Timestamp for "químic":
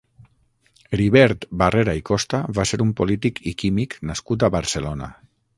3.63-3.97